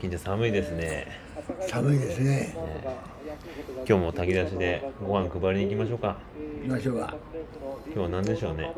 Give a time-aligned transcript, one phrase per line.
[0.00, 1.06] 近所寒いですね。
[1.68, 2.56] 寒いですね。
[3.88, 6.16] 今日も炊き出しでご飯配りに行きましょうか。
[6.62, 7.14] 行きましょうか。
[7.86, 8.72] 今日は何でしょうね？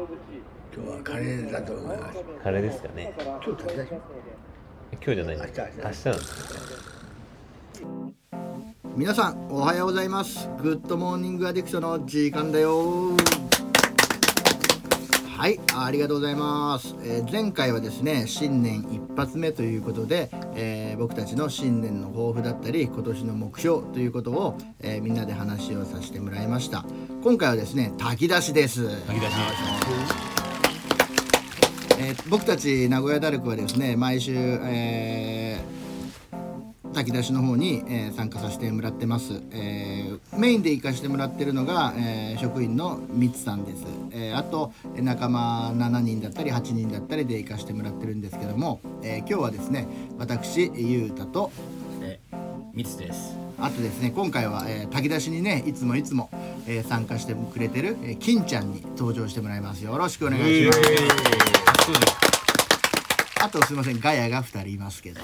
[0.75, 2.19] 今日はカレーだと思います。
[2.43, 3.14] カレーですかね。
[3.19, 3.90] 今日炊き出し
[4.93, 5.62] 今日じゃない明日明日。
[5.62, 7.92] 明日なんですね
[8.94, 10.51] 皆さんおはようございます。
[10.62, 13.17] Good Morning Addiction の時間だよ
[15.43, 26.84] はいありがとうございます、えー前回はですね新年一発目ということで、えー僕たちの新年の抱負だったり今年の目標ということを、えーみんなで話をさせてもらいました。
[27.24, 28.84] 今回はですね炊き出しです。
[28.84, 29.33] 炊き出し
[31.98, 35.81] えー僕たち名古屋ダルクはですね毎週、えー
[36.92, 49.86] 炊き出しの方に、えー参加させてもらってます、えーメインで行かしてもらってるのが、えー職員のみつさんです、えーあとえー仲間7人だったり8人だったりで行かしてもらってるんですけども、えー今日はですね
[50.19, 51.50] 私ゆうたと
[52.02, 52.20] え、
[52.74, 53.36] みつです。
[53.59, 56.31] あとですね今回は、えー炊き出しにねいつもいつも、
[56.66, 59.84] えー参加してくれてる、えー金ちゃんに登場してもらいます。
[59.84, 60.81] よろしくお願いします、
[63.42, 65.20] あとすいませんガヤが2人いますけど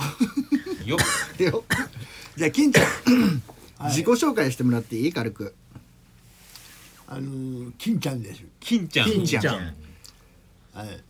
[0.89, 0.97] よ。
[0.97, 1.65] っ よ。
[2.37, 3.43] じゃあ金ちゃん
[3.91, 5.13] 自己紹介してもらっていい？
[5.13, 5.55] 軽く。
[7.07, 8.43] あのー金ちゃんです。
[8.61, 9.11] 金ちゃん。
[9.11, 9.57] 金ちゃん。
[10.75, 11.05] はい。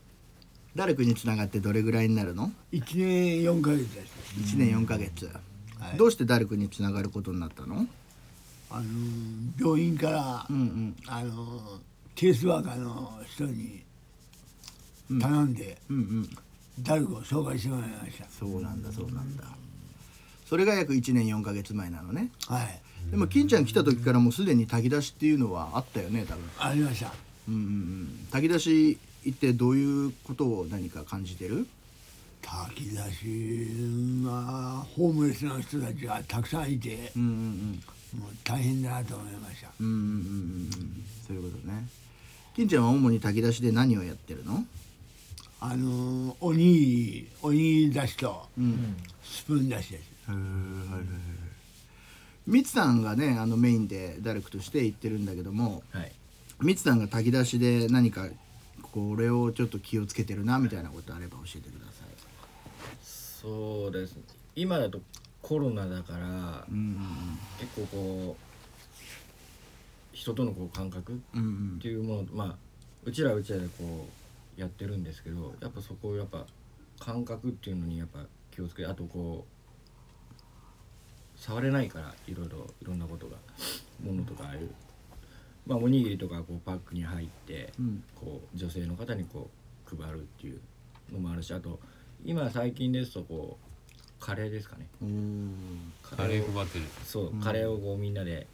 [0.77, 2.53] 誰くにつながってどれぐらいになるの？
[2.71, 4.13] 一年四ヶ月です。
[4.55, 5.27] 1年4ヶ月、
[5.79, 5.97] はい。
[5.97, 7.87] どうしてダルクにつながることになったの？
[8.71, 10.97] あのー病院から、うんうん。
[11.07, 11.79] あのー
[12.15, 13.83] ケースワーカーの人に
[15.21, 16.31] 頼んで、うんうん。
[16.81, 19.45] ダルクを紹介してもらいましそうなんだそうなんだ
[20.49, 22.55] それが約1年4ヶ月前なのねた。
[22.55, 22.81] はい。
[23.11, 27.13] でも金ちゃん来た時からもうすでに炊き出しっていうのはあったよね多分ありました。
[27.49, 31.67] うんうんうん炊き出し行ってどういうことを何か感じてる？
[32.41, 37.83] 炊き出しはホームレスの人たちがたくさんいて、うんうんうん
[38.21, 39.69] もう大変だなと思いました。
[39.81, 40.71] うんうんうんうん
[41.27, 41.87] そういうことね
[42.57, 44.65] 金ちゃんは主に炊き出しで何をやってるの？
[45.61, 50.18] あのーおにぎりおにぎり出しとうんスプーン出しです。
[52.47, 56.13] みつさんがねあのメインでダルクとして行ってるんだけどもはい。
[56.61, 58.27] みつさんが炊き出しで何か
[58.83, 62.09] これをちょっと気をつけてるなみたいなことあれば教えてください
[63.03, 64.17] そうです。
[64.57, 65.01] 今だと
[65.41, 66.99] コロナだから、うん
[67.61, 68.45] 結構こう
[70.13, 71.45] 人とのこう感覚っうんう
[71.77, 72.57] んていうもの、まあ
[73.05, 74.09] うちらはうちらでこ
[74.57, 76.45] うやってるんですけど、やっぱそこをやっぱ
[76.99, 78.19] 感覚っていうのにやっぱ
[78.51, 79.58] 気をつけあとこう
[81.41, 83.37] 触れないからいろいろいろんなことが
[84.05, 84.71] ものとかああいう
[85.67, 87.73] まあおにぎりとかこうパックに入って。
[87.79, 88.03] うん。
[88.15, 89.51] こう女性の方にこ
[89.93, 90.61] う配るっていう
[91.13, 91.79] のもあるしあと
[92.25, 94.87] 今最近ですとこうカレーですかね。
[96.03, 96.85] カレーを配ってる。
[97.05, 98.47] そう、カレーをこうみんなで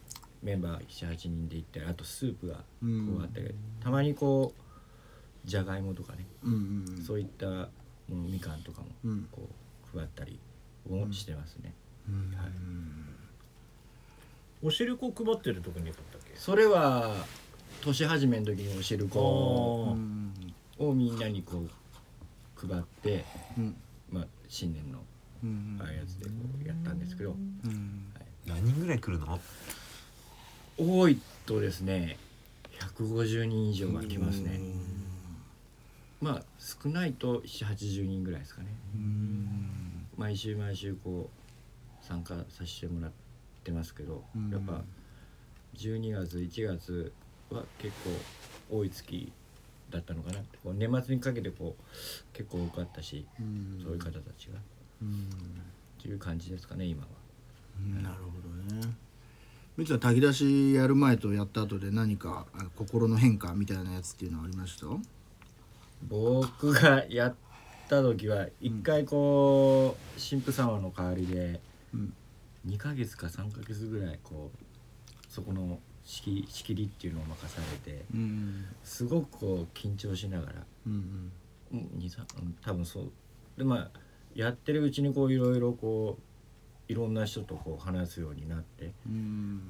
[0.43, 7.69] メンバー78人で行ったりあとスープがこうあったり、たまにこうじゃがいもとかね、うんうんそういったも
[8.09, 9.27] のみかんとかもうん。
[9.31, 9.49] こ
[9.93, 10.39] う配ったり
[10.89, 12.51] をしてますね、うんはい。
[14.63, 16.37] お汁粉配ってるとこに行ったっけ？
[16.37, 17.15] それは
[17.83, 20.33] 年始めの時にお汁粉あうん。
[20.77, 23.25] をみんなにこう配って、
[23.57, 23.75] うん。
[24.11, 24.99] まあ、新年の
[25.43, 25.79] うん。
[25.81, 26.31] ああいうやつでこ
[26.63, 28.11] うやったんですけど、うん。
[28.45, 29.39] 何人ぐらい来るの？
[30.77, 32.17] 多いとですね
[32.97, 34.59] 150人以上が来ますね。
[36.21, 38.67] まあ少ないと780人ぐらいですかね。
[38.95, 40.07] うん。
[40.17, 41.44] 毎週毎週こう
[42.07, 43.11] 参加させてもらっ
[43.63, 44.49] てますけどうん。
[44.51, 44.81] やっぱ
[45.75, 47.11] 12月1月
[47.49, 47.93] は結
[48.69, 49.31] 構多い月
[49.89, 50.57] だったのかなって。
[50.63, 51.83] こう年末にかけてこう
[52.33, 53.79] 結構多かったしうん。
[53.83, 54.59] そういう方たちが。
[55.01, 55.09] うん。
[55.99, 57.07] っていう感じですかね今は。
[58.01, 58.31] なるほ
[58.71, 58.93] どね。
[59.77, 64.85] みつは炊き出しやる前とやった後で何かあ心の変化みたいなやつっていうのはありました？
[66.07, 67.35] 僕がやっ
[67.89, 71.59] た時は一回こう神父様の代わりで
[71.93, 72.13] うん。
[72.67, 80.53] 2ヶ月か3ヶ月ぐらいこうそこの仕切りっていうのを任されてうんすごくこう緊張しながら
[80.87, 81.31] うん
[81.73, 81.79] うん。
[81.99, 83.11] 23うん多分そう。
[83.57, 83.99] でまあ
[84.33, 89.61] やってるうちにこういろいろこういろんな人とこう話すようになってうん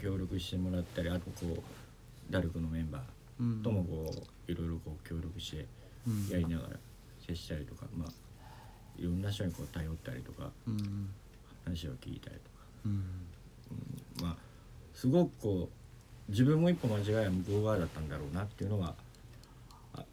[0.00, 3.02] 協力してもらったりあとこうダルクのメンバ
[3.40, 4.12] うんーともこ
[4.48, 5.66] ういろいろこう協力して
[6.06, 6.76] うんやりながら
[7.26, 8.08] 接したりとかまあ
[8.98, 11.08] いろんな人にこう頼ったりとかうん
[11.64, 12.92] 話を聞いたりとか、うん。
[12.92, 14.22] うん。
[14.22, 14.36] まあ
[14.94, 15.70] すごくこ
[16.28, 18.94] う自分も一歩間違いは向こう側だったんだろうなっていうのは
[19.94, 20.04] あ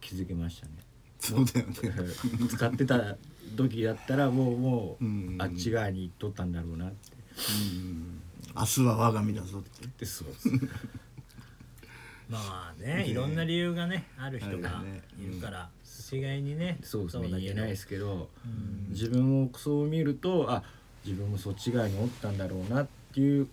[0.00, 0.72] 気づけましたね。
[1.20, 1.74] そうだよね。
[2.48, 3.16] 使ってた
[3.56, 5.36] 時だったらもうもううん。
[5.38, 6.96] あっち側に行っとったんだろうなって。
[8.56, 9.86] 明日は我が身だぞって。
[9.98, 10.48] でそうです。
[12.28, 14.84] まあねいろんな理由がねある人が
[15.18, 17.28] いるから一概にねそうですね。
[17.40, 20.62] 言えないですけどうん自分をそう見るとあ
[21.08, 23.48] 自分もそっち側におったんだろうなっていう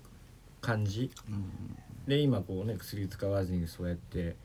[0.59, 1.09] 感じ。
[2.05, 4.35] で今こうね薬使わずにそうやって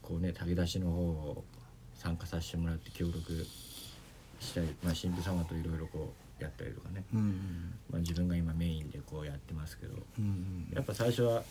[0.00, 1.44] こうね炊き出しの方を
[1.94, 3.46] 参加させてもらって協力
[4.40, 11.44] したり、まあ、神父様といろいろこうやったりとかね、うんまあ、自分が今メインでこうやってますけどうんやっぱ最初は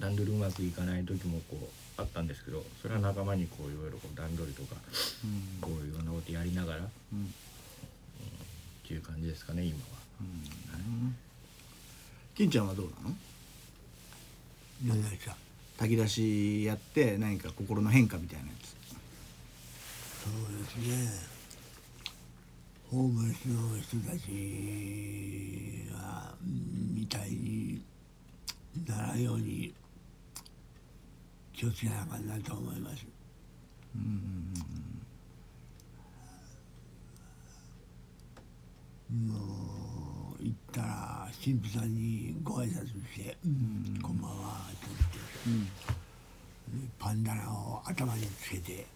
[0.00, 1.56] 段取りうまくいかない時もこ
[1.98, 4.80] うあったんですけどそれは仲間にこういろいろこう段取りとか
[5.60, 6.80] こういろんなことやりながら、
[7.12, 7.32] うん
[8.84, 9.82] っていう感じですかね今は。
[12.34, 13.16] 金ちゃんはどうなの？
[14.86, 15.34] 何々さ
[15.78, 18.74] 炊き出しやって何か心の変化みたいなやつ。
[20.24, 21.08] そうですね。
[22.90, 27.82] ホームレスの人たちがうんみたいに
[28.86, 29.72] ならんように
[31.52, 33.06] 気をつけなあかんなと思います。
[39.10, 43.98] もう行ったら神父さんにご挨拶して「うん。
[44.02, 44.86] こんばんは」って
[45.46, 45.70] 言って、
[46.86, 48.86] でパンダナを頭につけてで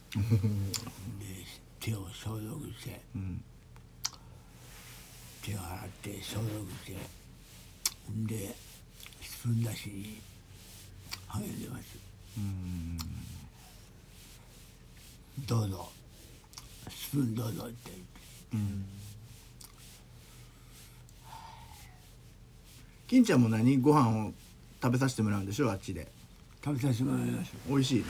[1.78, 3.00] 手を消毒して、
[5.42, 6.96] 手を洗って消毒して
[8.06, 8.56] ほんで
[9.20, 10.20] スプーン出しに
[11.28, 11.84] 励んでます。
[15.46, 15.92] どうぞ。
[16.90, 17.92] スプーンどうぞって
[18.52, 19.07] 言って。
[23.08, 23.78] 金ちゃんも何？
[23.78, 24.32] ご飯を
[24.82, 25.70] 食べさせてもらうんでしょ？
[25.70, 26.06] あっちで
[26.62, 27.52] 食べさせてもらいます。
[27.66, 28.04] 美味しいの？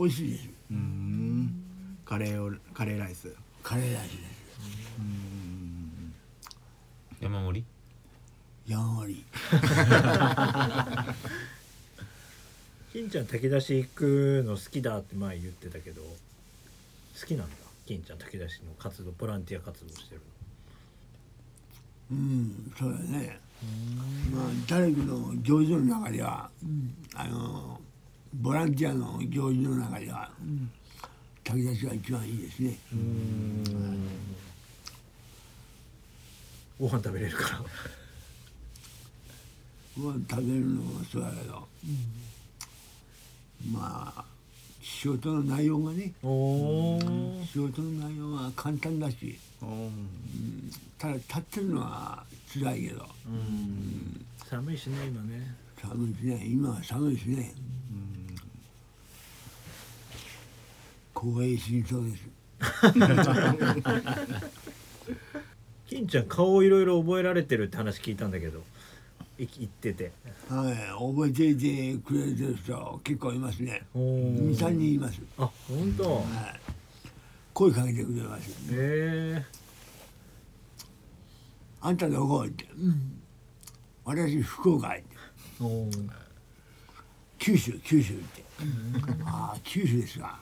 [0.00, 0.48] 美味しいです。
[0.72, 1.64] うん
[2.04, 4.22] カレーをカレーライスカレーライスです。
[7.20, 7.64] 山盛
[8.66, 8.72] り？
[8.72, 9.24] やんわり。
[12.92, 17.54] 金ちゃん炊き出し行くの好きだって前言ってたけど好きなんだ？
[17.86, 20.20] 金ちゃん炊き出しの活動ボランティア活動してる
[22.10, 23.40] うん、そうだね。
[24.32, 27.80] まあ、誰かの行事の中では、うんあの、
[28.34, 30.70] ボランティアの行事の中では、うん
[31.44, 32.78] 炊き出しが一番いいですね。
[36.78, 37.64] ご飯食べれるから
[39.98, 41.68] ご飯食べるのもそうだけど、
[43.70, 44.24] まあ、
[44.82, 49.38] 仕事の内容がね、仕事の内容は簡単だし、
[50.98, 53.06] ただ立ってるのは辛いけど、
[54.50, 55.54] 寒いしね今ね。
[55.80, 56.46] 寒いですね。
[56.46, 57.54] 今は寒いですね。
[61.14, 62.24] 凍え死にそうです。
[65.88, 68.62] 金ちゃん顔いろいろ覚えられてるって話聞いたんだけど
[69.42, 70.12] い言ってて
[70.48, 70.74] はい、
[71.14, 73.82] 覚えていてくれてる人結構いますね。
[73.94, 74.02] おー
[74.50, 75.20] 二三人います。
[75.38, 76.16] あ本当？
[76.16, 76.24] はい。
[77.54, 78.50] 声かけてくれます。
[78.50, 79.44] へえ
[81.80, 82.66] あんたどこって。
[82.76, 83.20] うん。
[84.04, 85.02] 私福岡って。
[87.38, 88.44] 九州九州って。
[89.24, 90.38] ああ九州ですか。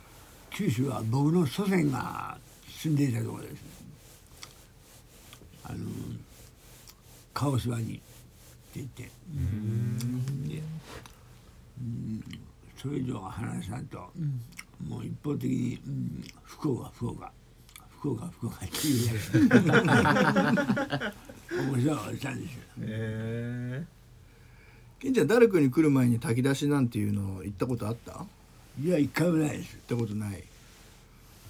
[0.50, 2.36] 九州は僕の祖先が
[2.68, 3.62] 住んでいたところです。
[5.64, 5.78] あの
[7.32, 8.00] 鹿児島に
[8.70, 9.02] って言って。
[9.02, 9.10] で
[11.80, 12.24] うん。
[12.80, 13.98] それ以上話さんと、
[14.88, 17.32] もう一方的に、うん、福岡福岡。
[17.98, 21.14] 福岡福岡って言うやつ。
[21.50, 22.60] 面白いおじさんですよ。
[22.82, 23.84] へえ
[25.00, 28.24] 金ちゃんダルクに来る前に炊き出しなんていうの行ったことあった？
[28.80, 29.74] 行いや一回もないです。
[29.76, 30.42] ったことない。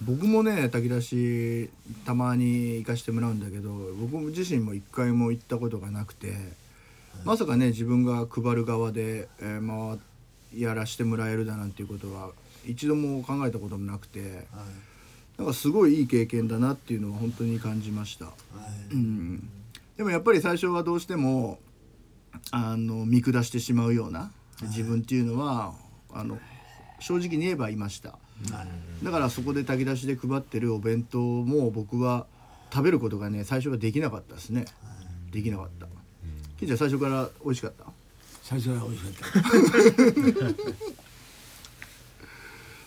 [0.03, 1.69] 僕もね炊き出し
[2.05, 6.33] たまに行かしてもらうんだけど僕自身も一回も行ったことがなくて
[7.23, 9.97] まさかね自分が配る側で、えーまあ、
[10.55, 12.31] やらしてもらえるだなんていうことは
[12.65, 14.45] 一度も考えたこともなくて
[15.37, 18.27] なんかすごいいい経験だなっていうのは本当に感じました。
[18.91, 19.49] うん、
[19.97, 21.59] でもやっぱり最初はどうしても
[22.51, 25.73] あの見下してしまうような自分っていうのは
[26.13, 26.37] あの
[26.99, 28.17] 正直に言えばいました。
[29.03, 32.25] だからそこで炊き出しで配ってるお弁当も僕は
[32.71, 34.65] 食べることがね最初はできなかったですね。
[35.31, 35.87] できなかった。
[36.61, 37.85] 金ちゃん最初から美味しかった？
[38.43, 40.71] 最初は美味しかった。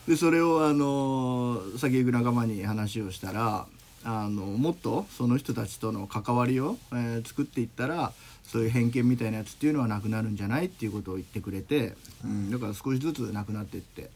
[0.08, 3.66] でそれをあの先行く仲間に話をしたら
[4.04, 8.12] あのもっとその人たちとの関わりを、えー作っていったら
[8.44, 14.10] そういう偏見みたいなやつっていうのはなくなるんじゃないっていうことを言ってくれて、うん、だから少しずつなくなっていって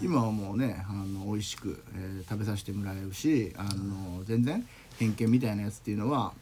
[0.00, 4.66] 今はもうねあの美味しく、えー食べさせてもらえるしあの全然
[4.98, 6.32] 偏見みたいなやつっていうのは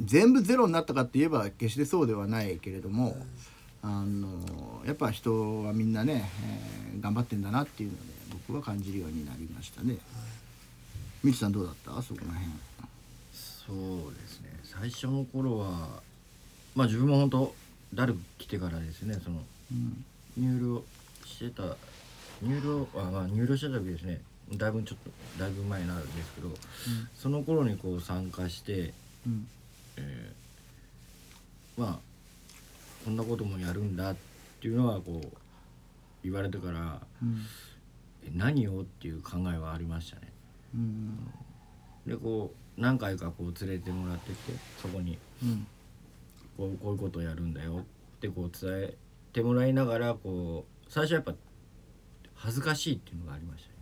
[0.00, 3.16] 全部ゼロになったかって言えば決してそうではないけれども、
[3.82, 6.30] あのやっぱ人はみんなね、
[6.92, 8.02] えー頑張ってんだなっていうので
[8.48, 9.98] 僕は感じるようになりましたね。
[11.22, 12.00] みちさんどうだった？
[12.02, 12.50] そこら辺。
[13.32, 13.72] そ
[14.10, 14.50] うですね。
[14.64, 16.00] 最初の頃は
[16.74, 17.54] まあ自分も本当
[17.94, 20.04] ダルク来てからですねそのうん。
[20.38, 20.82] 入寮
[21.24, 21.62] してた
[22.42, 24.20] 入寮あまあ入寮してた時ですね。
[24.54, 25.10] だいぶちょっと
[25.42, 26.48] だいぶ前になるんですけど、
[27.14, 28.94] その頃にこう参加して、
[29.26, 29.46] うん
[29.96, 31.98] えーまあ
[33.04, 34.16] こんなこともやるんだっ
[34.60, 35.36] ていうのはこう
[36.24, 37.42] 言われてからうん
[38.26, 40.32] え何をっていう考えはありましたね。
[40.74, 41.30] うん
[42.06, 45.66] でこう何回かこう連れてもらってってそこにうん
[46.56, 47.80] こうこういうことをやるんだよ
[48.16, 48.94] ってこう伝え
[49.32, 51.34] てもらいながらこう最初はやっぱ
[52.34, 53.75] 恥ずかしいっていうのがありましたね。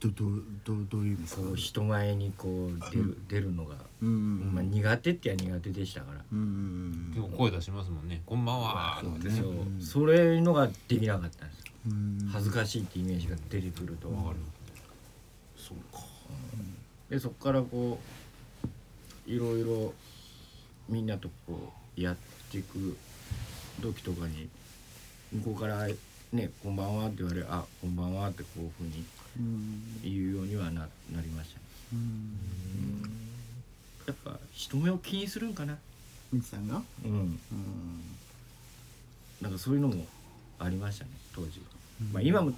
[0.00, 0.24] どど
[0.64, 1.22] どどういう意味？
[1.22, 6.24] ですかこう人前にこう出る出るのが、うんうんまあ、苦手ってや苦手でしたから。
[6.32, 8.22] うんうん結構声出しますもんね。
[8.24, 8.98] こんばんは。
[9.02, 9.30] とかね。
[9.30, 9.82] そう。
[9.82, 11.64] それのができなかったんです。
[11.86, 12.28] うん。
[12.32, 14.36] 恥ずかしいってイメージが出てくると、わかる。
[15.56, 16.02] そうか。
[17.10, 17.98] でそこからこ
[19.26, 19.92] ういろいろ
[20.88, 22.16] みんなとこうやっ
[22.50, 22.96] ていく
[23.82, 24.48] 時とかに
[25.32, 25.88] 向こうから
[26.32, 29.04] ね「こんばんは」って言われる「あこんばんは」ってこういうふうに
[29.38, 31.64] うん言うようにはななりましたね。
[31.92, 33.10] うん。
[34.06, 35.78] やっぱ人目を気にするんかな。
[36.32, 36.82] みちさんが？
[37.04, 37.12] うん。
[37.12, 37.38] うん
[39.40, 40.04] なんかそういうのも
[40.58, 41.62] ありましたね当時、
[42.12, 42.52] まあ今も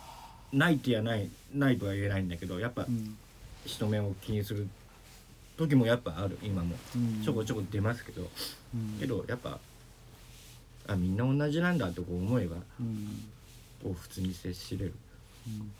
[0.52, 3.16] ないってやないないとは言えないんだけどやっぱうん。
[3.64, 4.66] 人目を気にする
[5.56, 6.38] 時もやっぱある。
[6.42, 6.74] 今も。
[6.96, 7.22] うん。
[7.22, 8.30] ちょこちょこ出ますけど、
[8.74, 8.98] うん。
[8.98, 9.58] けどやっぱ
[10.88, 13.30] あみんな同じなんだとこう思えばうん。
[13.82, 14.94] こう普通に接しれる。
[15.46, 15.72] うん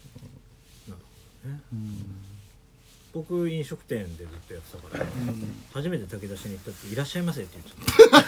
[3.13, 5.07] 僕飲食店でずっとやってたから、
[5.75, 8.23] 初めて炊き出しに行ったって「いらっしゃいませ」って言っちゃっ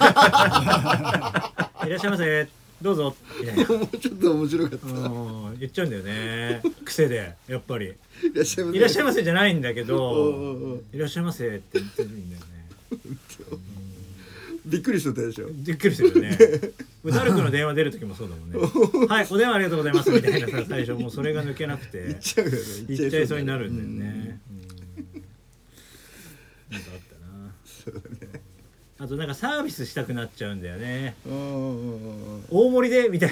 [1.80, 2.48] た「いらっしゃいませ
[2.82, 3.64] どうぞ」みたいな。
[3.78, 4.86] もうちょっと面白かった。
[4.86, 6.62] うん言っちゃうんだよね。
[6.84, 7.86] 癖でやっぱり。
[7.86, 7.92] い
[8.34, 8.78] らっしゃいま「せ。
[8.78, 12.46] いらっしゃいませ」じゃないんだけどおうおう「いらっしゃいませ」って言ってるんだよね
[14.74, 15.46] びっくりしとったでしょ。
[15.50, 16.36] びっくりするよね。
[17.04, 18.58] うダルクの電話出る時もそうだもんね
[19.08, 22.04] 「はいお電話ありがとうございます」みたいなさ最初もうそれが抜けなくて。
[22.08, 22.58] 言っちゃうよね。
[22.88, 24.40] 言っちゃいそうになるんだよね。
[24.50, 24.54] う
[25.18, 26.74] ん。
[26.74, 27.00] なんかあっ
[27.84, 27.94] たな。
[28.98, 31.14] あとなんかサービスしたくなっちゃうんだよね。
[31.26, 32.44] うんうんうんうん。
[32.48, 33.30] 大盛りでみたい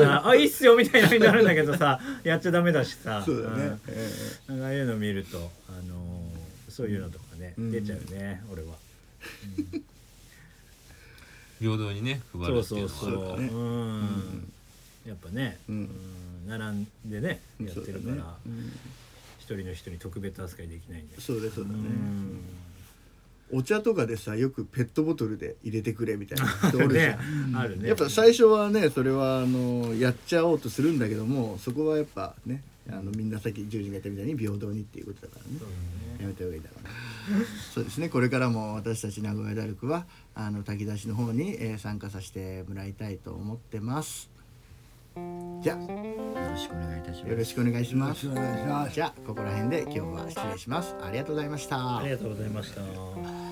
[0.00, 3.22] なあいいっすよみたいなのになるんだけどさやっちゃダメだしさ。
[3.24, 3.64] そうだね。
[3.66, 3.80] ん。
[3.88, 4.10] え
[4.48, 7.70] なんかああいうの見るとあのーそういうのとかね、うん。
[7.70, 8.74] 出ちゃうね俺は。
[11.60, 13.28] 平等にね配るっていうのはそうそう。
[13.28, 13.48] だね。
[13.52, 14.52] うん。
[15.06, 15.76] やっぱね、うん。
[15.76, 15.88] うん
[16.46, 18.22] 並んでねやってるからね。
[18.46, 18.72] うん。
[19.38, 21.20] 一人の人に特別扱いできないんで。
[21.20, 21.76] そうだそうだね。
[21.76, 22.40] うん。
[23.52, 27.88] お茶とかでさよくペットボトルで入れてくれみたいな人おるじゃんね、あるね。
[27.88, 35.60] やっぱ最初はねそれはあのやっちゃおうとするんだけどもそこはやっぱねあのみんなさっき十字が言ったみたいに平等にっていうことだからね。
[36.18, 36.22] ね。
[36.22, 36.90] やめた方がいいだろうな
[37.74, 38.08] そうですね。
[38.08, 44.30] これからも私たち名古屋ダルクはあの炊き出しの方に、えー参加させてもらいたいと思ってます。
[45.60, 47.30] じゃあよろしくお願いいたします。
[47.30, 48.26] よろしくお願いします。
[48.26, 48.94] よろしくお願いします。
[48.94, 50.94] じゃあここら辺で今日は失礼します。
[51.02, 51.98] ありがとうございました。
[51.98, 53.43] ありがとうございました。